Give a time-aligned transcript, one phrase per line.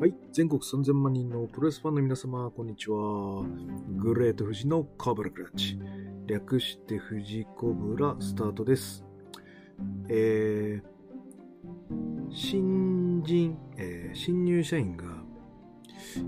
[0.00, 0.14] はい。
[0.32, 3.44] 全国3000万人のプロレスファンの皆様、こんにちは。
[3.98, 5.78] グレート富士のカブラクラッチ。
[6.26, 9.04] 略して富士コブラスタートです。
[10.08, 15.04] えー、新人、えー新入社員が、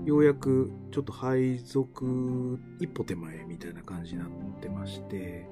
[0.05, 4.29] ようやくちょっと配属一歩手前みたいな感じになっ
[4.61, 5.49] てまして、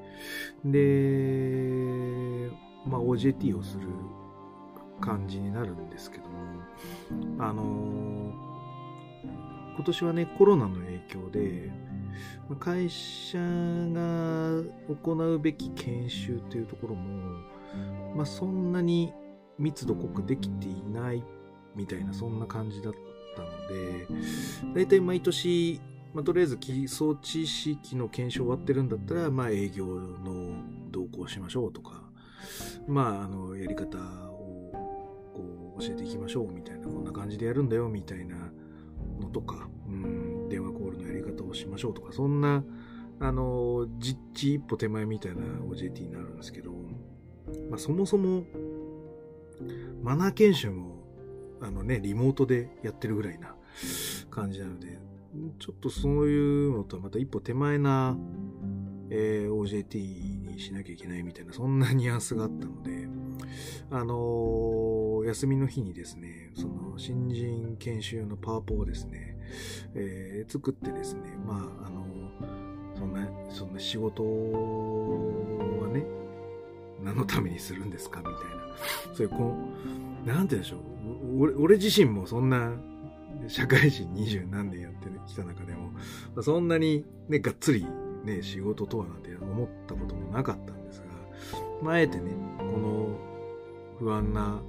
[0.64, 2.52] で、
[2.86, 3.88] まあ OJT をする
[5.02, 6.30] 感じになるんですけども、
[7.40, 8.34] あの
[9.76, 11.72] 今年はね、コロナの影響で、
[12.60, 14.62] 会社が
[15.04, 17.40] 行うべき研修というところも、
[18.16, 19.14] まあ、そんなに
[19.58, 21.24] 密度濃くできていない
[21.76, 22.94] みたいな、そんな感じだっ
[23.36, 24.08] たので、
[24.76, 25.82] だいたい毎年、
[26.14, 32.04] まあ、とりあえず基礎知識の検証終わってるんだったら、まあ、営業の動向しましょうとか、
[32.88, 33.98] まあ、あの、やり方
[35.82, 38.36] 教えていきましょうみたいな、こんな感じでやるんだよみたいな
[39.20, 42.64] のとか、うん、電話コールのやり方をしましょうとか、そんな、
[43.20, 46.72] あの、実地一歩手前みたいな OJT になるんですけど、
[47.70, 48.44] まあ、そもそも、
[50.04, 51.02] マナー研修も、
[51.62, 53.56] あのね、リモートでやってるぐらいな
[54.30, 55.00] 感じなので、
[55.60, 58.18] ちょっとそういうのとはまた一歩手前な、
[59.10, 63.08] えー OJT にしなきゃいけないみたいな、そんなニュアンスがあったので、
[63.90, 69.38] あのー休みの日にですね、その新人研修用のパワポをですね、
[69.96, 72.06] えー作ってですね、まあ、あの
[72.98, 76.06] そんな、そんな仕事はね、
[77.04, 78.42] 何のためにするんですかみたいな。
[79.16, 79.56] そういう、こ
[80.24, 80.80] う、なんて言うんでしょう。
[81.40, 82.74] 俺俺自身もそんな、
[83.48, 85.92] 社会人二十何年やってきた中でも、
[86.44, 87.86] そんなにね、がっつり
[88.24, 91.06] ね、仕事とはなんて思ったこともなかったんですが、
[91.82, 93.18] まあ、あえてね、この
[94.00, 94.62] 不安な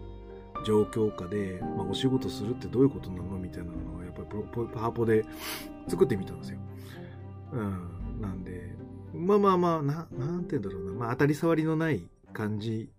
[0.65, 5.25] 状況下で、まあ、お仕事するってどういうことなのみたいなのを、やっぱりパワポで
[5.89, 6.59] 作ってみたんですよ。
[7.53, 8.21] うん。
[8.21, 8.75] なんで、
[9.15, 10.93] まあまあまあ、な、なんて言うんだろうな。
[10.93, 12.91] まあ当たり障りのない感じ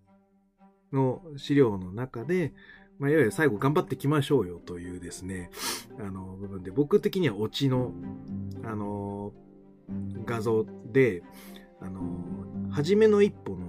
[0.92, 2.52] の資料の中で、
[2.98, 5.50] まあいわゆる最後頑張っていきましょうよというですね、
[5.98, 7.92] あの部分で、僕的にはオチの、
[8.64, 9.32] あの、
[10.24, 11.22] 画像で、
[11.80, 12.00] あの、
[12.70, 13.66] 初めの一歩の、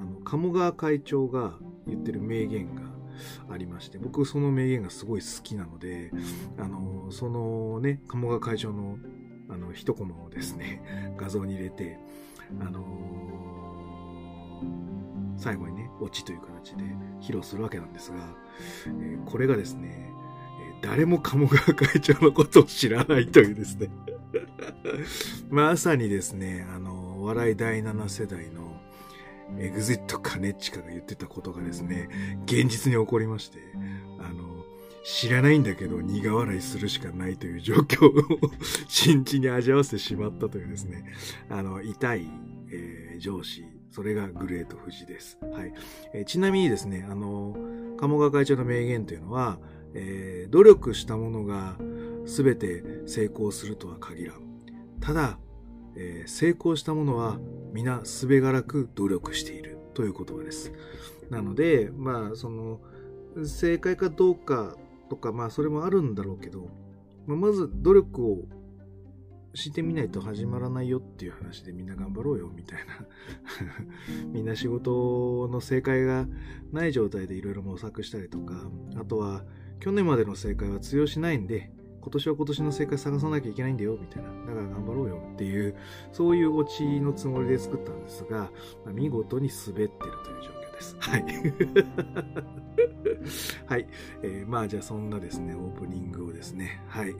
[0.00, 2.82] あの、鴨川会長が言ってる名言が
[3.50, 6.12] ありまして、僕その名言がすごい好きなので、
[6.58, 8.98] あの、そのね、鴨川会長の
[9.48, 11.98] あの、一コマをですね、画像に入れて、
[12.60, 13.36] あのー
[15.38, 16.82] 最後にね、オチという形で
[17.20, 18.16] 披露するわけなんですが、
[18.86, 20.10] えーこれがですね、
[20.80, 23.88] えー誰も鴨川会長のことを知らないというですね、
[25.48, 28.65] まさにですね、あの、笑い第7世代の
[29.58, 32.08] エグゼットカネッチカが言ってたことがですね、
[32.44, 33.58] 現実に起こりまして、
[34.18, 34.64] あの、
[35.04, 38.12] 知らないんだけど苦笑いするしかないという状況を
[38.88, 41.04] 新地に味わわせてしまったというですね、
[41.48, 42.26] あの、痛い、
[42.70, 45.38] えー上司、それがグレート富士です。
[45.40, 45.72] はい。
[46.12, 47.56] えーちなみにですね、あの、
[47.98, 49.58] 鴨川会長の名言というのは、
[49.94, 51.76] えー努力したものが
[52.26, 54.40] 全て成功するとは限らん。
[55.00, 55.38] ただ、
[55.96, 57.38] えー成功したものは
[57.72, 60.72] 皆すべがらく努力しているという言葉です。
[61.30, 62.80] なので、まあ、その、
[63.44, 64.76] 正解かどうか
[65.10, 66.68] とか、まあ、それもあるんだろうけど、
[67.26, 68.44] まあまず努力を
[69.54, 73.06] してみないと始まらないよっていう話でみんな頑張ろうよみたいな。
[74.32, 76.28] みんな仕事の正解が
[76.72, 79.44] ない状態でいろいろ模索したりとか、あとは
[79.80, 81.72] 去年までの正解は通用しないんで、
[82.06, 84.28] 今年は今年の正解探さなきゃいけないんだよみたいな。
[84.28, 85.74] だから頑張ろうよっていう、
[86.12, 88.52] そういうオチのつもりで作ったんですが、
[88.84, 90.96] まあ見事に滑ってるという状況です。
[91.00, 91.24] はい。
[93.66, 93.86] はい。
[94.22, 97.14] えーまあじゃあそんなですね、オープニングをですね、はい。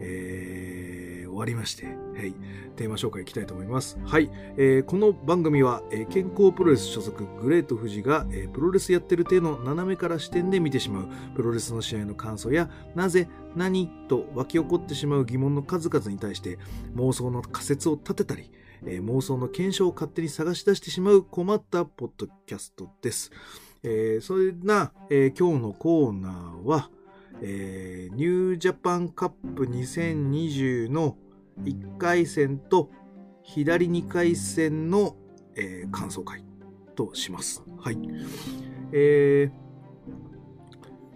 [0.00, 1.92] えー終わりまして、は
[2.24, 2.34] い。
[2.76, 3.98] テーマ紹介いきたいと思います。
[4.04, 4.30] はい。
[4.56, 16.58] えーこの番組は、えー健康プロレス所属グレート富士が、えープロレスやってる体の斜めから視点で見てしまうプロレスの試合の感想や、なぜ、何と湧き起こってしまう疑問の数々に対して
[16.96, 18.50] 妄想の仮説を立てたり、
[18.86, 23.30] えー妄想の検証を勝手に探し出してしまう困ったポッドキャストです。
[23.82, 26.90] えーそれな、えー今日のコーナーは、
[27.40, 31.16] えーニュージャパンカップ2020の
[31.64, 32.90] 1回戦と
[33.42, 35.16] 左2回戦の、
[35.56, 36.44] えー感想会
[36.94, 37.62] とします。
[37.78, 37.98] はい。
[38.92, 39.62] えー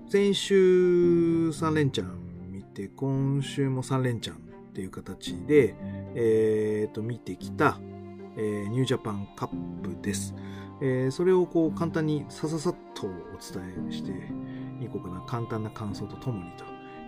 [0.09, 4.39] 先週3連チャン見て、今週も3連チャンっ
[4.73, 5.75] ていう形で、
[6.19, 7.79] えーと、見てきた、
[8.37, 9.49] えーニュージャパンカッ
[9.83, 10.35] プです。
[10.81, 14.11] えーそれをこう簡単にさささっとお伝えして
[14.83, 15.21] いこうかな。
[15.27, 16.65] 簡単な感想とともにと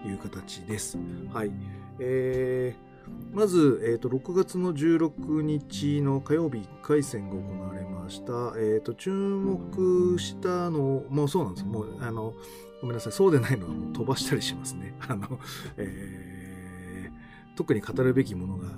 [0.08, 0.98] いう形です。
[1.32, 1.50] はい。
[1.98, 8.32] えー、まず、えーと、6月の16日の火曜日1回戦が行われました。
[8.58, 12.34] えーと、注目したの、もうそうなんですもう、あの、
[12.80, 14.94] ごめんなさい、そうでないのは飛ばしたりしますね。
[15.08, 15.38] あの、
[15.76, 18.68] えー、特に語るべきものが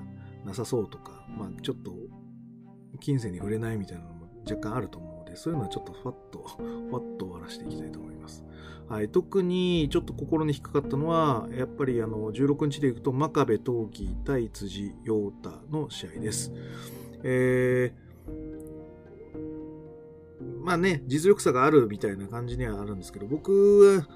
[0.51, 1.95] なさそうとか、まあ、ちょっと、
[2.99, 8.45] 金銭に触れないみたいなのも若干あると思うので、そういうのはちょっとファッと、ファッと終わらせていきたいと思います。
[8.89, 16.53] はい、特にちょっと心に引っかかったのは、やっぱりあの16日でいくと、真壁陶器対辻陽太の試合です。
[17.23, 18.35] えー、
[20.65, 24.09] まあね、実力差があるみたいな感じにはあるんですけど、僕は、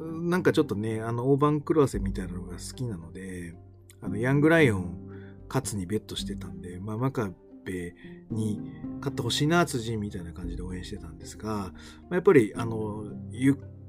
[0.00, 3.54] なんかちょっとね、あの、大番狂わせみたいなのが好きなので、
[4.00, 5.07] あの、ヤングライオン、
[5.48, 7.94] 勝つにベットしてたんで、まあ、真壁
[8.30, 8.60] に
[8.98, 11.72] 勝ってほしいな、辻みたいな感じで応援してたんですが、ま
[12.10, 13.04] あ、やっぱり、あの、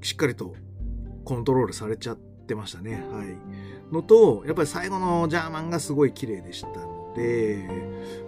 [0.02, 0.56] しっかりと
[1.24, 3.04] コントロールされちゃってましたね。
[3.12, 3.94] はい。
[3.94, 7.68] のと、やっぱり最後のジャーマンがすごい綺麗でしたので、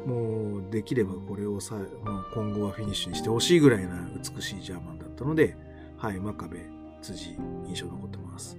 [0.06, 5.56] もうできればこれをさ、まあ、今後はフィニッシュにしてほしいぐらいな美しいジャーマンだったので、
[5.98, 6.60] はい、真壁、
[7.02, 7.38] 辻、
[7.68, 8.58] 印象残ってます。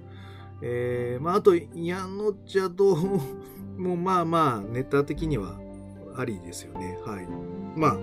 [0.63, 2.97] えー、まあ、あと、矢野茶と、
[3.77, 5.59] もまあまあ、ネタ的には
[6.17, 6.99] ありですよね。
[7.05, 7.27] はい。
[7.77, 7.99] まあ、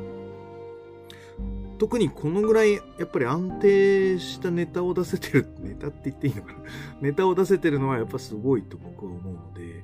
[1.78, 6.60] 特にこのぐらいやっぱり安定したネタを出せてる、ネタって言っていいのかな？
[7.02, 9.84] ネタを出せてるのはやっぱすごいと僕は思うので、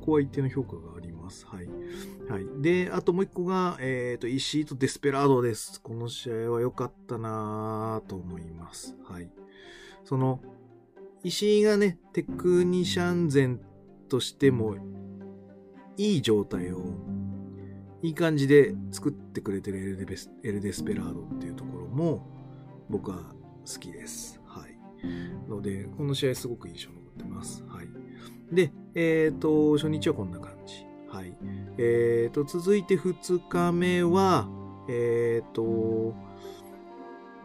[0.00, 1.46] ここは一定の評価があります。
[1.46, 1.68] はい。
[2.28, 2.46] はい。
[2.60, 5.80] で、あともう一個が、えっ、ー、と、石井とデスペラードです。
[5.80, 8.96] この試合は良かったなと思います。
[9.04, 9.30] はい。
[10.04, 10.40] その、
[11.22, 13.58] 石井がね、テクニシャン前
[14.08, 14.76] としても
[15.96, 16.82] いい状態を
[18.02, 22.26] いい感じで作ってくれてるエルデベスエルデスペラードっていうところも
[22.88, 23.18] 僕は
[23.66, 24.40] 好きです。
[24.46, 24.78] はい。
[25.48, 27.64] ので、この試合すごく印象残ってます。
[27.68, 27.88] はい。
[28.52, 30.86] で、えっ、ー、と、初日はこんな感じ。
[31.08, 31.36] はい。
[31.78, 34.48] えっ、ー、と、続いて2日目は、
[34.88, 36.14] えっ、ー、と、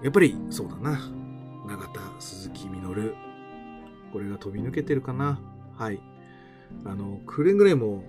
[0.03, 1.00] やっぱりそうだな。
[1.68, 3.15] 永田、鈴木みのる。
[4.13, 5.39] これが飛び抜けてるかな。
[5.75, 6.00] はい。
[6.86, 8.03] あの、くれぐれも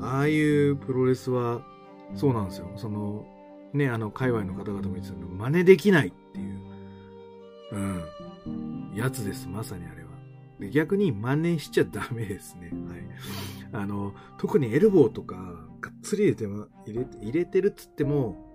[0.00, 1.62] ああいうプロレスは、
[2.14, 2.70] そうなんですよ。
[2.76, 3.26] その、
[3.72, 6.60] ね、あの、界隈の方々も言ってたの、真似できないっていう、
[7.72, 10.06] うん、やつです、まさにあれは。
[10.60, 12.70] で逆に真似しちゃダメですね。
[12.88, 13.82] はい。
[13.82, 15.36] あの、特にエルボーとか、
[15.80, 18.46] がっつり入れても、入れ入れてるっつっても、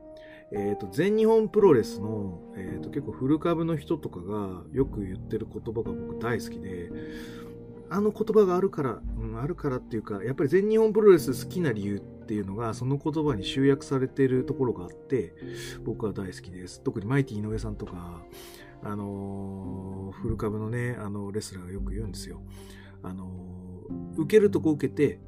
[0.54, 6.92] えっ、ー、と、全日本プロレスの、えっ、ー、と、結構フル株の人とかがよく言ってる言葉が僕大好きで、
[7.94, 15.34] あの言葉があるから、うん、あるからっていうか、やっぱり全日本プロレス好きな理由っていうのが、その言葉に集約されてるところがあって、
[15.84, 16.82] 僕は大好きです。
[16.82, 18.24] 特にマイティ井上さんとか、
[18.82, 22.42] あのー、フル株のね、あの、レスラーがよく言うんですよ。
[23.04, 25.20] あのー、受けるとこ受けて、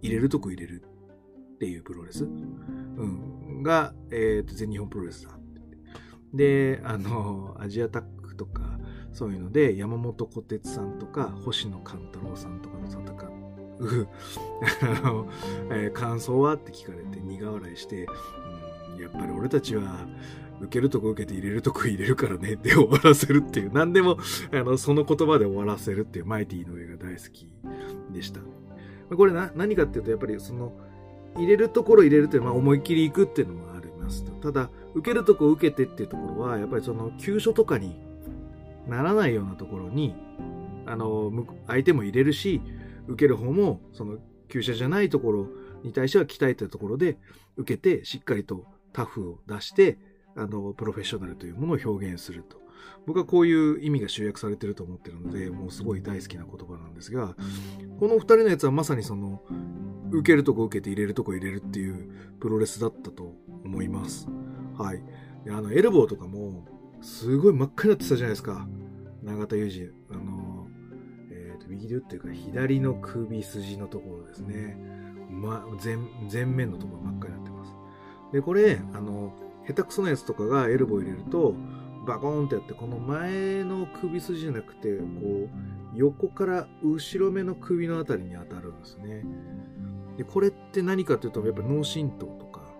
[0.00, 0.82] 入れるとこ入れる
[1.54, 5.38] っていうプロレス、うん、が、えっ、ー、と、全日本プロレスだ。
[6.32, 8.71] で、あのアジアタックとか、
[9.12, 13.00] そういうので、山本小鉄さんとか、星野勘太郎さんとかの戦
[13.78, 14.08] う、
[15.04, 15.28] あの、
[15.70, 16.54] えー、感想は？
[16.54, 18.06] って聞かれて苦笑いして、
[18.94, 20.06] うん、やっぱり俺たちは、
[20.60, 24.18] 受けるとこ受けて入れるとこ入れるからねで終わらせるっていう、何でも、
[24.52, 27.48] あの、その言葉で終わらせるっていうマイティの映画大好き
[28.12, 28.40] でした。
[29.14, 30.72] これな、何かっていうと、やっぱりその、
[31.36, 34.24] 入れるところ入れるっていう、まあ思いっきり行くっていうのもあります。
[34.40, 37.98] ただ、受けるとこ受けてっていうところは、やっぱりその、急所とかに
[38.86, 40.14] ならないようなところに、
[40.86, 41.30] あの、
[41.66, 42.60] 相手も入れるし、
[43.06, 45.48] 受ける方も、その、急所じゃないところ
[45.82, 47.18] に対しては鍛えたところで、
[47.56, 49.98] 受けて、しっかりとタフを出して、
[50.36, 52.62] あの、プロフェッショナルというものを表現すると。
[53.06, 57.34] 僕はこういう意味が集約されてると思ってるので、もうすごい大好きな言葉なんですが、
[57.98, 59.42] この二人のやつはまさにその、
[60.10, 63.34] 受けるとこ受けて入れるとこ入れるっていうプロレスだったと
[63.64, 64.28] 思います。
[64.76, 65.02] はい。
[65.48, 66.66] あの、エルボーとかも、
[67.02, 68.66] すごい真っ赤になってたじゃないですか。
[69.22, 70.16] 永田裕二。
[70.16, 70.68] あの、
[71.30, 74.78] えっ、ー、と、右手っていうか、左の首筋のところですね。
[75.28, 75.96] ま、前、
[76.32, 77.74] 前面のところ真っ赤になってます。
[78.32, 79.32] で、これ、あの、
[79.66, 81.54] 下手くそなやつとかがエルボー入れると、
[82.06, 85.48] バコーンってやって、この前の首筋じゃなくて、こう、
[85.94, 89.24] 横から後ろ目の首のあたりに当たるんですね。
[90.16, 92.74] で、これって何かというと、やっぱ脳震盪とか、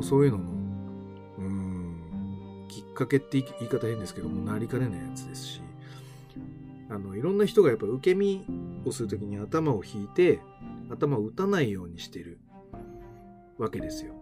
[0.00, 0.61] そういうのの
[2.94, 5.62] かけって言い方変ですけども、なりかねないやつですし、
[6.88, 8.44] あの、いろんな人がやっぱ受け身
[8.84, 10.40] をするときに頭を引いて、
[10.90, 12.38] 頭を打たないようにしてる
[13.58, 14.14] わけですよ。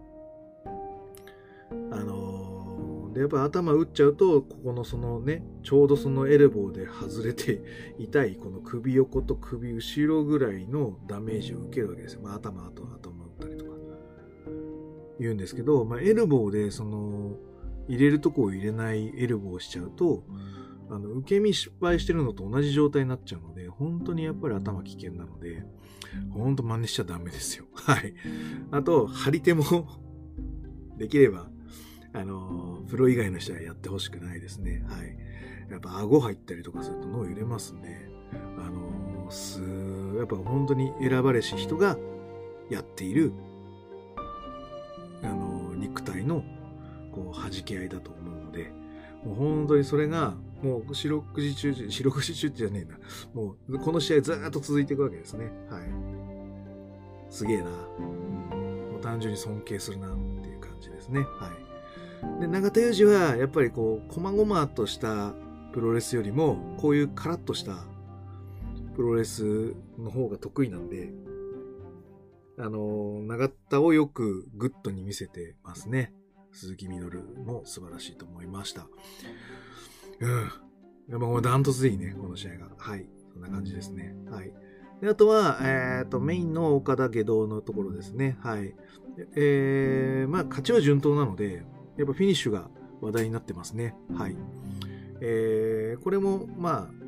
[1.91, 7.61] あので、やっぱ頭打っちゃうと、ここのそのね、ちょうどそのエルボーで外れて
[7.99, 12.21] 痛い、この首横と首後ろぐらいのダメージを受けるわけですよ。
[12.23, 13.71] まあ頭、あと頭打ったりとか。
[15.19, 17.35] 言うんですけど、まあエルボーでその、
[17.87, 20.23] 入れるとこを入れないエルボーをしちゃうと、
[20.89, 25.63] あの、受け身失敗してるのと同じ状態になっちゃうので、本当にやっぱり頭危険なので、
[26.31, 27.65] 本当真似しちゃダメですよ。
[27.73, 28.13] はい。
[28.71, 29.63] あと、張り手も
[30.97, 31.49] できれば、
[32.13, 34.83] あの、プロ以外の人はやってほしくないですね。
[34.87, 35.17] はい。
[35.71, 38.09] やっぱ顎入ったりとかすると脳揺れますんで、
[38.57, 39.61] あの、す、
[40.17, 41.97] やっぱ本当に選ばれし人が
[42.69, 43.31] やっている、
[45.23, 46.43] あの、肉体の、
[47.11, 48.71] こう、弾け合いだと思うので、
[49.23, 52.99] もう本当にそれが、もう四六時中、四六時中ってじゃねえな。
[53.33, 55.51] もう、この試合ずっと続いていくわけですね。
[55.69, 55.83] はい。
[57.29, 57.69] すげえな。
[57.99, 61.21] うん、もう単純に尊敬するなっていう感じですね。
[61.21, 61.51] は
[62.37, 62.41] い。
[62.41, 65.33] で、永田裕志は、やっぱりこう、細々とした
[65.73, 67.85] プロレスよりも、こういうカラッとした
[68.95, 71.11] プロレスの方が得意なんで、
[72.57, 76.13] あの、永田をよくグッドに見せてますね。
[76.51, 78.87] 鈴木みのるも素晴らしいと思いました。
[80.19, 80.51] うん。
[81.09, 82.67] やっぱこれダントツでいいね、この試合が。
[82.77, 83.07] はい。
[83.33, 84.15] そんな感じですね。
[84.29, 84.53] はい。
[85.01, 88.37] であとは、えっ、ー、と、メインのオカダ外道のところですね。
[88.41, 88.75] はい。
[89.35, 91.63] えー、まあ、勝ちは順当なので、
[91.97, 92.69] やっぱフィニッシュが
[93.01, 93.95] 話題になってますね。
[94.15, 94.35] はい。
[95.21, 97.01] えー、これも、まあ、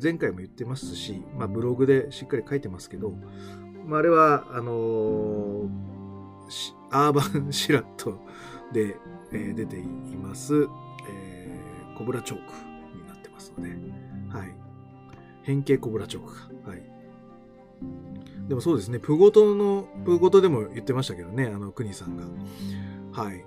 [0.00, 3.12] 前回も言ってますし、まあ、ブログでしっかり書いてますけど、
[3.86, 5.68] まあ、あれは、あのー、
[6.90, 8.24] アーバンシラット
[8.72, 8.96] で、
[9.32, 9.84] えー、出てい
[10.16, 10.66] ます、
[11.08, 12.52] えー、コブラチョーク
[12.96, 13.70] になってますので、
[14.36, 14.54] はい。
[15.42, 16.34] 変形コブラチョーク
[16.64, 16.70] か。
[16.70, 16.82] はい。
[18.48, 22.24] でもそうですね、プゴトの、プゴトでも言ってましたけどね、あの、クニさんが。
[23.12, 23.44] はい。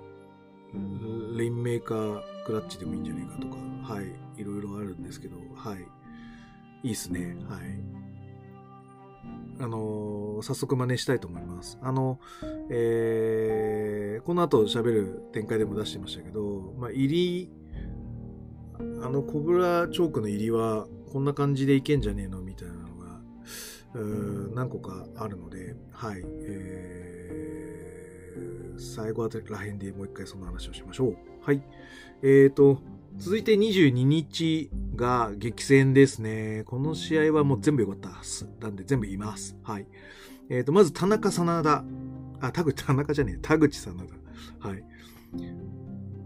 [1.36, 4.40] レインメーカークラッチでもいいんじゃないかとか、はい。
[4.40, 5.86] いろいろあるんですけど、はい。
[6.82, 7.36] いいっすね。
[7.48, 7.60] はい。
[9.60, 11.78] あの早速真似したいと思います。
[11.80, 12.18] あの、
[12.70, 17.50] えー、この後喋る展開でも出してましたけど、まあ、入り、
[19.02, 22.42] あのコブラチョークの入りはこんな感じでいけんじゃねえの？
[22.42, 23.20] みたいなのが、
[24.54, 31.16] 何個かあるので、はい、えー、最後あたりらへんでもう一回その話をしましょう。
[31.42, 31.62] はい。
[32.22, 32.80] えーと、
[33.16, 36.64] 続いて22日が激戦ですね。
[36.66, 38.48] この試合はもう全部良かったです。
[38.60, 39.56] なんで全部言います。
[39.62, 39.86] はい。
[40.50, 41.84] えっ、ー、と、まず田中真田。
[42.40, 43.38] あ、田口、田中じゃねえ。
[43.40, 43.94] 田口真
[44.60, 44.68] 田。
[44.68, 44.84] はい。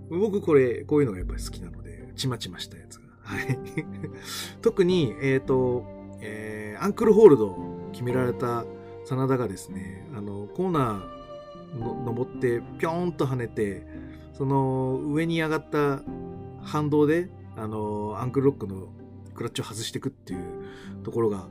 [0.08, 3.02] 僕これ、こういうのがやっぱり好きなので、ちまちましたやつが。
[3.20, 3.58] はい。
[4.62, 5.84] 特に、えっ、ー、と、
[6.20, 7.56] えー、アンクルホールド
[7.92, 8.64] 決められた
[9.04, 13.86] 真田がですね、あの、コーナーの登ってぴょーんと跳ねて、
[14.32, 16.02] その上に上がった
[16.68, 18.88] 反動で、あの、アンクルロックの
[19.34, 20.40] クラッチを外していくっていう
[21.02, 21.48] ところが、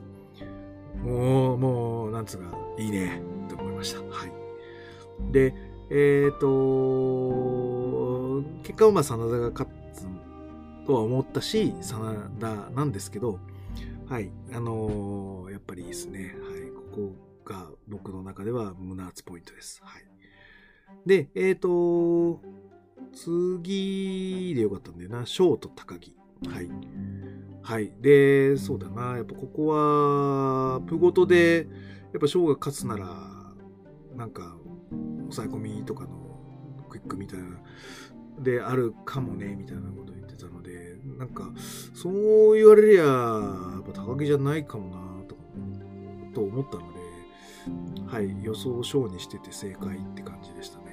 [1.02, 4.00] もう、もう、なんつうか、いいね、と思いました。
[4.00, 4.32] はい。
[5.32, 5.54] で、
[5.90, 7.68] えっ、ー、と、
[8.62, 10.06] 結果はまあ、真田が勝つ
[10.86, 13.40] とは思ったし、真田なんですけど、
[14.08, 16.34] はい、あのー、やっぱりいいですね。
[16.42, 19.80] はい、ここが僕の中では胸熱ポイントです。
[19.84, 20.02] はい。
[21.06, 22.40] で、えっ、ー、と、
[23.14, 25.26] 次でよかったんだよな。
[25.26, 26.16] ショート高木。
[26.48, 26.70] はい。
[27.62, 27.92] はい。
[28.00, 29.16] で、そうだな。
[29.16, 31.68] やっぱここは、プゴトで、
[32.12, 33.54] やっぱショーが勝つなら、
[34.16, 34.56] なんか、
[35.28, 36.08] 抑え込みとかの
[36.88, 37.46] クイックみたいな、
[38.40, 41.52] であるかもね、みたいなこと言ってたので、なんか、
[41.94, 45.36] そう言われりゃ、やっぱ高木じゃないかもな、と
[46.34, 46.98] と思ったので、
[48.06, 48.34] はい。
[48.42, 50.87] 予想ショーにしてて正解って感じでしたね。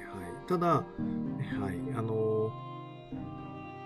[0.46, 2.50] ただ、はい、あの、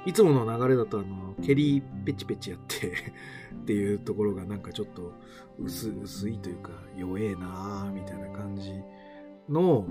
[0.06, 2.92] いつもの流れだと、あの、蹴りペチペチやって
[3.54, 5.12] っていうところがなんかちょっと
[5.58, 8.72] 薄薄いというか弱えなーみたいな感じ
[9.48, 9.86] の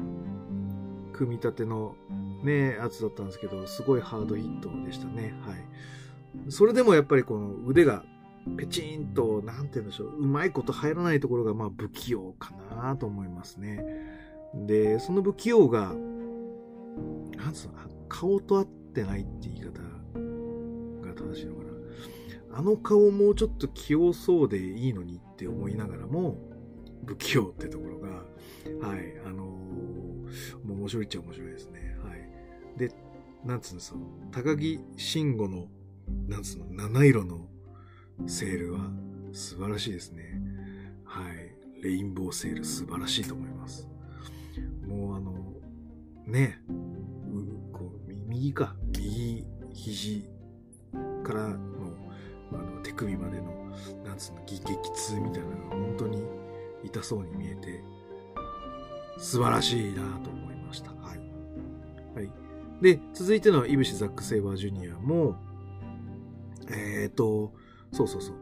[1.13, 1.95] 組み立ての
[2.43, 5.33] ね、やつだったんですけど、すごいハードヒットでしたね。
[5.41, 6.51] はい。
[6.51, 8.03] それでもやっぱりこの腕が
[8.57, 13.83] ペチンと、なんて言うんでしょう、うまいこと入らないところがまあ不器用かなと思いますね。
[14.53, 15.93] で、その不器用が
[17.37, 17.73] なんつうの、
[18.07, 19.81] 顔と合ってないって言い方
[21.01, 21.69] が正しいのかな。
[22.51, 26.37] あの顔もうちょっと器用そうでいいのにって思いながらも、
[27.05, 31.95] 不器用ってところが、はい、あのー、もう面白いっちゃ面白いですね。
[32.03, 32.79] はい。
[32.79, 32.91] で、
[33.45, 33.99] なんつうんですか、
[34.31, 35.67] 高木慎吾の、
[36.27, 37.47] なんつうの、七色の
[38.27, 38.91] セールは
[39.31, 40.41] 素晴らしいですね。
[41.05, 41.55] はい。
[41.81, 43.87] レインボーセール素晴らしいと思います。
[44.85, 45.53] もうあの、
[46.25, 46.61] ね、
[48.39, 48.73] 右か。
[48.97, 50.29] 右、肘
[51.23, 51.57] からの
[52.53, 53.51] あの手首までの、
[54.05, 54.61] なんつうの、激
[54.93, 56.23] 痛みたいなのが本当に
[56.83, 57.83] 痛そうに見えて、
[59.17, 60.91] 素晴らしいなと思いました。
[60.91, 61.19] はい。
[62.15, 62.31] はい。
[62.81, 65.35] で、続いてのイブシ・ザック・セイバー・ジュニアも、
[66.69, 67.53] えっ、ー、と、
[67.91, 68.35] そうそうそう。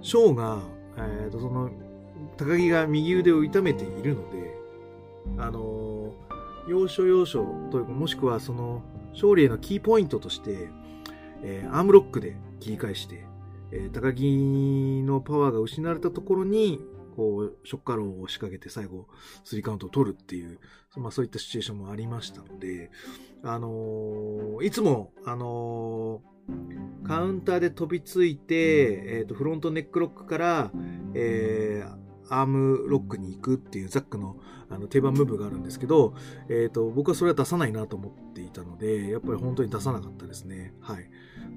[0.00, 0.62] ショーが、
[0.96, 1.70] えっ、ー、と、その、
[2.36, 4.54] 高木が右腕を痛めているので、
[5.38, 6.12] あの
[6.68, 8.82] 要所要所というか、もしくはその、
[9.14, 10.68] 勝利へのキーポイントとして、
[11.42, 13.26] えー、アームロックで切り返して、
[13.72, 16.80] えー、高木のパワーが失われたところに、
[17.16, 19.06] こう、ショッカローを仕掛けて最後、
[19.44, 20.58] スリーカウントを取るっていう、
[20.96, 22.90] まあそういったシチュエーションもありましたので、
[23.42, 30.72] あのー、いつも、あのー、カウンターで飛びついて、えっ、ー、と、フロントネックロックから、
[31.14, 34.36] えー、アームロックに行くっていうザックの
[34.70, 36.14] あの定番ムーブがあるんですけど、
[36.48, 40.74] え、ー、と、僕はそれは出さないなと思っていたので、やっぱり本当に出さなかったですね。
[40.80, 41.08] はい。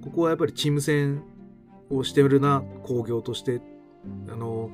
[0.03, 1.23] ここはやっぱりチーム戦
[1.89, 3.61] をしてるな、工業として、
[4.29, 4.71] あの、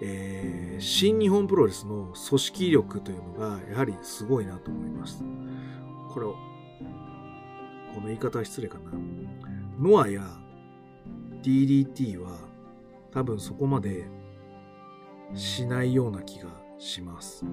[0.00, 5.24] えー、新日本プロレスの組織力というのが、やはりすごいなと思います。
[6.10, 6.36] これを、
[7.94, 8.92] この言い方は失礼かな。
[9.78, 10.22] ノアや
[11.42, 12.38] DDT は
[13.12, 14.06] 多分そこまで
[15.34, 17.44] しないような気がします。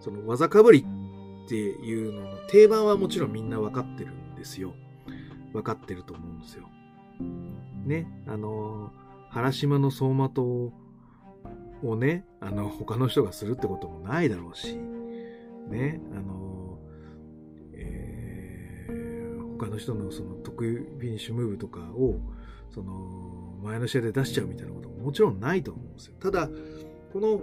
[0.00, 4.74] その技かぶりっていうのの定番はもちろんみんな分かってるんですよ。
[5.52, 6.68] 分かってると思うんですよ。
[7.84, 8.90] ね、あの、
[9.30, 10.72] 原島の走馬灯
[11.82, 14.76] をね、あの、他の人がするってこともないだろうし、
[15.68, 16.78] ね、あの、
[17.74, 22.20] えー、他の人のその得意フィニッシュムーブとかを、
[22.70, 23.31] その、
[23.62, 26.14] 前の試合で出しちゃうみたいなことももちろんないと思うんですよ。
[26.20, 26.48] ただ、
[27.12, 27.40] この、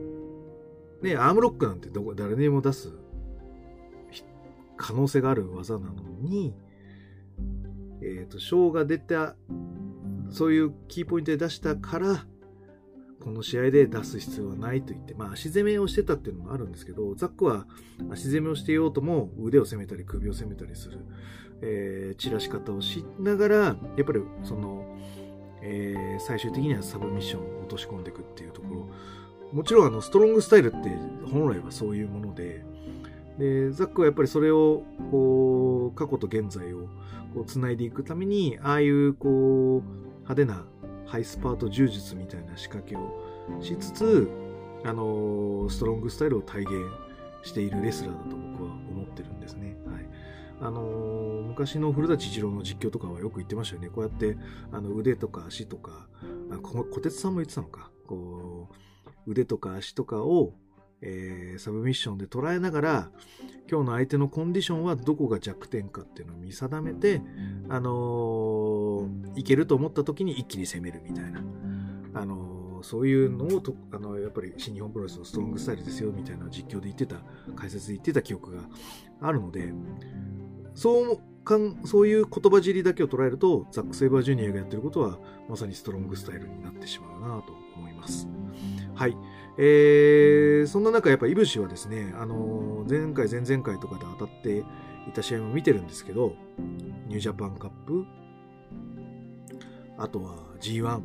[1.02, 2.94] ね、アームロックなんてどこ、誰にも出す
[4.80, 6.54] 可能性がある技なのに、
[8.02, 9.36] えっ、ー、と、賞が出た、
[10.32, 12.26] そういうキーポイントで出したから、
[13.20, 17.66] この試合で出す必要はないと言って、まあ足攻めをしてたっていうのもあるんですけど、ザックは
[18.10, 21.00] 足攻めをしていようとも腕を攻めたり首を攻めたりする、
[21.62, 24.86] えー、散らし方をしながら、やっぱりその、
[25.62, 28.88] えー、最終的にはサブミッションを落とし込んでいくっていうところ。
[29.54, 30.90] もちろんあの、ストロングスタイルって
[31.32, 32.64] 本来はそういうもので、
[33.38, 36.88] で、ザックはやっぱりそれを、こう、過去と現在を、
[37.34, 40.66] こう、繋いでいくために、ああいう、こう、派手な
[41.06, 43.00] ハイスパート柔術みたいな仕掛けを
[43.62, 44.30] しつつ、
[44.84, 46.72] あのストロングスタイルを体現
[47.44, 49.78] しているレスラーだと僕は思ってるんですね。
[49.86, 50.09] はい。
[50.62, 53.90] あの昔の古舘一郎の実況とかはよく言ってましたよね。
[53.90, 54.38] こうやって、
[54.72, 56.08] あの、腕とか足とか、
[56.52, 57.92] あ小鉄さんも言ってたのか。
[58.08, 58.70] こ
[59.28, 60.54] う、腕とか足とかを、
[61.02, 63.12] えー、サブミッションで捉えながら、
[63.70, 67.22] 今日の相手のコンディションはどこが弱点かっていうのを見定めて、
[67.70, 71.42] あのー、いけると思った時に一気に攻めるみたいな、
[72.16, 77.18] あのー、そういうのをと、あの、やっぱり新日本プロレスのストロングスタイルですよみたいな実況で言ってた、
[77.56, 78.64] 解説で言ってた記憶が
[79.22, 79.72] あるので、
[80.80, 88.30] そうかん、そういう言葉尻だけを捉えると、ザック・セイバージュニアがやってることは、まさにストロングスタイルになってしまうなと思います。
[88.96, 89.18] はい。
[89.58, 94.64] えー、そんな中、やっぱイブシはですね、あのー、前回、前々回とかで当たってい
[95.14, 96.34] た試合も見てるんですけど、
[97.10, 98.06] ニュージャパンカップ、
[99.98, 101.02] あとは G1、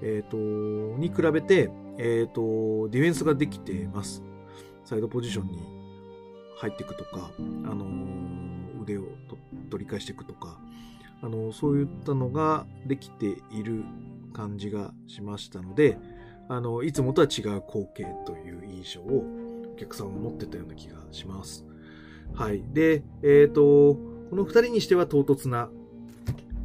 [0.00, 0.36] えっ、ー、と、
[0.96, 4.22] に比べて、えっ、ー、と、ディフェンスができてます。
[4.84, 5.58] サイドポジションに
[6.58, 7.32] 入っていくとか、
[7.64, 7.84] あの
[8.86, 9.04] 腕を
[9.70, 10.58] 取り返していくとか、
[11.22, 13.84] あのそういったのができている
[14.32, 15.98] 感じがしましたので、
[16.48, 19.24] あの、いつもとは違う光景という印象を
[19.72, 21.66] お客さんは持ってたような気がします。
[22.34, 22.62] はい。
[22.72, 23.94] で、えっ、ー、と、
[24.30, 25.70] この二人にしては唐突な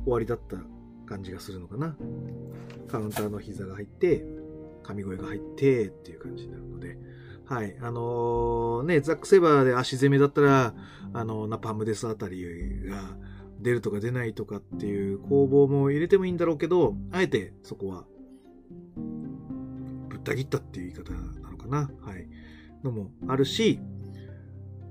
[0.04, 0.58] 終わりだった
[1.06, 1.96] 感じがするのかな。
[2.88, 4.24] カウンターの膝が入って、
[4.84, 6.98] 神声が入ってっていう感じになるので、
[7.54, 7.76] はい。
[7.82, 10.74] あのー、ね、ザックセバーで足攻めだったら、
[11.14, 12.46] あの、ナパムデスあたり
[12.86, 13.18] が
[13.60, 18.06] 出るとか出ないとかっていう攻防も入れてもいいんだろうけど、あえてそこは
[20.22, 21.90] った切ったっていう言い方なのかな。
[22.02, 22.28] はい。
[22.84, 23.80] のもあるし、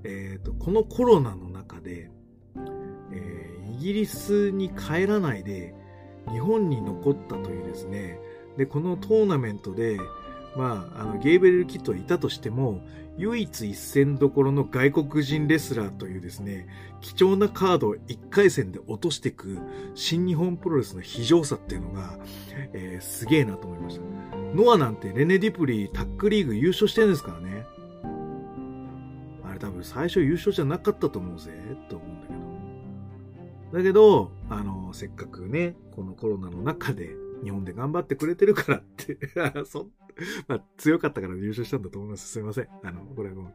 [0.05, 2.11] えっ、ー、と、このコロナの中で、
[3.13, 5.75] えー、イギリスに帰らないで、
[6.31, 8.21] 日本に残ったというですね、
[8.59, 9.99] で、このトーナメントで、
[10.57, 12.81] まあ、あの、ゲーベル・キットはいたとしても、
[13.21, 16.67] 唯一一戦どころの外国人レスラーというですね、
[17.01, 19.59] 貴重なカードを1回戦で落としていく
[19.95, 22.19] 新日本プロレスの非常さっていうのが、
[22.73, 24.03] えー、すげえなと思いました。
[24.55, 27.67] ノアなんてレネ・ディプリータックリーグ優勝してるんですからね。
[29.45, 31.51] あれ多分最初優勝じゃなかったと思うぜ、
[31.91, 33.79] と思うんだけど。
[33.79, 37.11] だけど、あの、せっかくね、このコロナの中で
[37.45, 39.19] 日本で頑張ってくれてるからって
[39.67, 39.89] そ、
[40.49, 42.29] まあ、強かったから優勝したんだと思います。
[42.29, 42.69] すいません。
[42.83, 43.53] あの、これはごめん。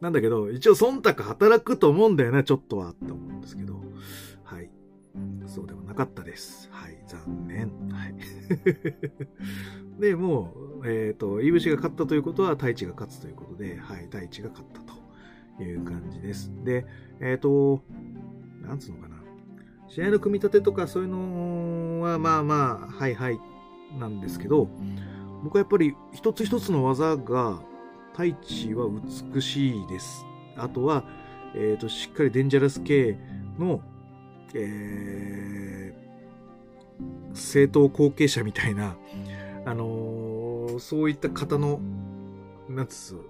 [0.00, 3.80] なんだけど、一応忖度働くと思うんだよね、ちょっとは、って思うんですけど。
[4.44, 4.70] はい。
[5.46, 6.68] そうではなかったです。
[6.70, 7.70] はい、残念。
[7.88, 8.14] はい。
[10.00, 16.52] で、もう、えっ、ー、と、いぶしが勝ったということは、太一が勝つということで、はい、太一が勝ったという感じです。
[16.64, 16.86] で、
[17.20, 17.82] えっ、ー、と、
[18.62, 19.16] なんつうのかな。
[19.88, 23.40] 試合の組み立てとかそういうのは、まあまあ、はいはい
[23.98, 24.68] なんですけど、
[25.42, 27.60] 僕はやっぱり一つ一つの技が、
[28.12, 28.88] 太一は
[29.34, 30.24] 美しいです。
[30.56, 31.04] あとは、
[31.54, 33.18] えっ、ー、と、しっかりデンジャラス系
[33.58, 33.82] の、
[34.54, 38.96] えー、政党後継者みたいな、
[39.66, 41.80] あのー、そういった方の、
[42.68, 43.20] なんつう、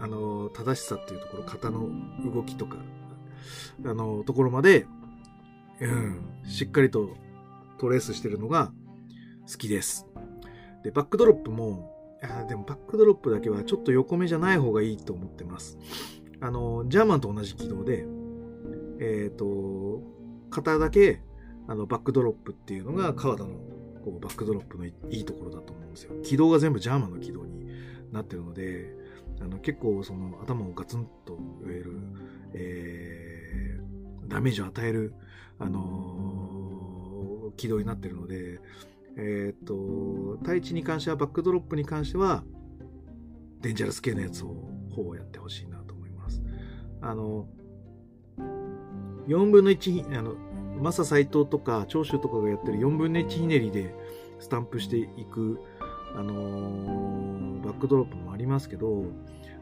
[0.00, 1.88] あのー、正しさっていうところ、型の
[2.32, 2.78] 動きとか、
[3.84, 4.86] あのところまで、
[5.80, 7.16] うん、しっかりと
[7.78, 8.72] トレースしてるのが
[9.50, 10.06] 好きです。
[10.82, 11.90] で、バックドロップも、
[12.22, 15.78] あでもバックドロップだけはちょっと横目じゃない方がいいと思ってます。
[16.40, 18.06] あの、ジャーマンと同じ軌道で、
[19.00, 20.02] えっ、ー、と、
[20.50, 21.20] 肩だけ、
[21.68, 23.50] あの、バックドロップっていうのが川田の
[24.02, 26.12] こうバックドロップのいいところだと思うんですよ。
[26.22, 27.66] 軌道が全部ジャーマンの軌道に
[28.12, 28.94] なってるので、
[29.40, 31.98] あの結構その頭をガツンと植える、
[32.54, 35.14] えー、ダメージを与える、
[35.58, 38.60] あのー、軌道になってるので、
[39.16, 42.44] えっ、と、対地に関しては、バックドロップに関しては、
[43.60, 44.54] デンジャラス系のやつを、
[44.90, 46.42] ほぼやってほしいなと思います。
[47.00, 47.46] あの、
[49.26, 50.34] 4分の1、あの、
[50.80, 53.94] マサ斎藤とか長州とかがやってる4分の1ひねりで
[54.40, 55.60] スタンプしていく、
[56.16, 59.04] あのー、バックドロップもありますけど、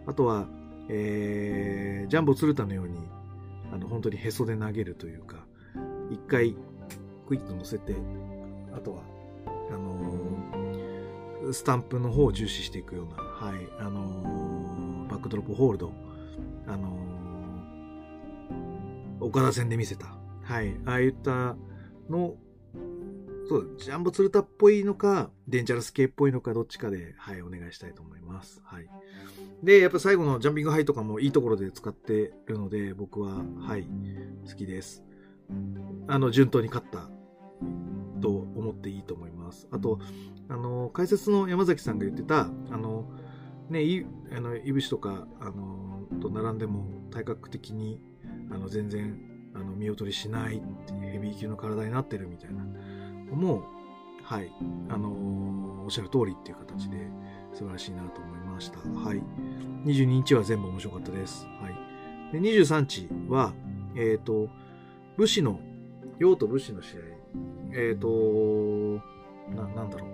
[0.06, 0.46] あとは、
[0.88, 2.98] えー、ジャンボ鶴田のように、
[3.72, 5.44] あの、本当にへそで投げるというか、
[6.10, 6.56] 一回
[7.28, 7.94] クイッと乗せて、
[8.74, 9.02] あとは、
[9.70, 15.92] あの、スタンプの方を重視していくような、はい、あの、バックドロップホールド、
[16.66, 16.98] あの、
[19.20, 20.06] 岡田戦で見せた、
[20.42, 21.56] はい、ああいった
[22.08, 22.36] の、
[23.48, 28.62] そう、ジャンボ鶴田っぽいのか、デンジャラス系っぽいのか、どっちかで、はい、お願いしたいと思います。
[28.64, 28.88] はい。
[29.62, 33.88] で、やっぱ最後のジャンピングハイとかもいいところで使ってるので、僕は、はい、
[34.48, 35.04] 好きです。
[36.06, 37.10] あの、順当に勝った
[38.20, 39.68] と思っていいと思います。
[39.70, 39.98] あと、
[40.48, 43.04] あの、解説の山崎さんが言ってた、あの、
[43.68, 44.06] ね、い、
[44.36, 48.00] あの、いぶしとか、あの、と並んでも体格的に、
[48.50, 49.18] あの、全然、
[49.54, 53.64] あの、見劣りしないってヘビー級の体になってるみたいなのも、
[54.22, 54.52] はい、
[54.88, 55.08] あの、
[55.84, 56.98] おっしゃる通りっていう形で
[57.52, 58.78] 素晴らしいなと思いました。
[58.78, 59.22] はい。
[59.84, 61.46] 22日は全部面白かったです。
[61.60, 62.32] はい。
[62.32, 63.52] で、23日は、
[63.96, 64.48] えっ、ー、と、
[65.16, 65.60] 武士の、
[66.18, 67.00] 陽と武士の試合。
[67.72, 69.02] えっ、ー、と、
[69.54, 70.10] な、なんだろう。